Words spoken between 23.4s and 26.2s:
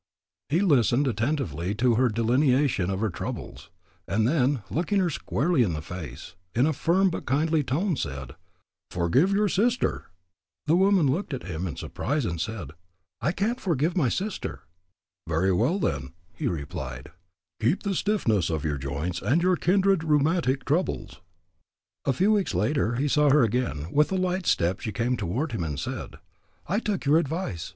again. With a light step she came toward him and said: